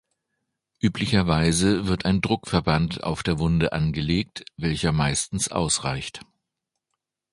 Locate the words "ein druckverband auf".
2.05-3.21